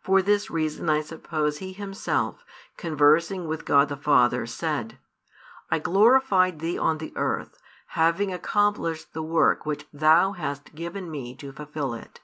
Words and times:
For 0.00 0.22
this 0.22 0.48
reason 0.50 0.88
I 0.88 1.02
suppose 1.02 1.58
He 1.58 1.74
Himself, 1.74 2.42
conversing 2.78 3.46
with 3.46 3.66
God 3.66 3.90
the 3.90 3.98
Father, 3.98 4.46
said: 4.46 4.96
I 5.70 5.78
glorified 5.78 6.60
Thee 6.60 6.78
on 6.78 6.96
the 6.96 7.12
earth, 7.16 7.58
having 7.88 8.32
accomplished 8.32 9.12
the 9.12 9.22
work 9.22 9.66
which 9.66 9.86
Thou 9.92 10.32
hast 10.32 10.74
given 10.74 11.10
Me 11.10 11.34
to 11.36 11.52
fulfil 11.52 11.92
it. 11.92 12.20